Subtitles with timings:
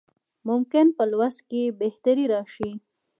[0.47, 2.71] ممکن په لوست کې یې بهتري راشي.